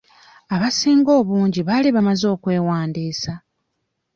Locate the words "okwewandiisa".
2.35-3.33